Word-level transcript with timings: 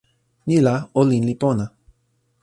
ni 0.47 0.57
la, 0.65 0.73
olin 1.01 1.23
li 1.29 1.35
pona. 1.41 1.65